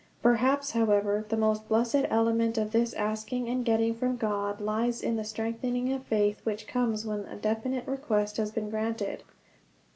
Perhaps, 0.23 0.71
however, 0.71 1.25
the 1.29 1.37
most 1.37 1.67
blessed 1.69 2.05
element 2.09 2.57
in 2.57 2.69
this 2.69 2.93
asking 2.95 3.47
and 3.47 3.63
getting 3.63 3.93
from 3.93 4.17
God 4.17 4.59
lies 4.59 5.03
in 5.03 5.15
the 5.15 5.23
strengthening 5.23 5.93
of 5.93 6.03
faith 6.05 6.41
which 6.43 6.65
comes 6.65 7.05
when 7.05 7.19
a 7.25 7.35
definite 7.35 7.85
request 7.85 8.37
has 8.37 8.49
been 8.49 8.71
granted. 8.71 9.21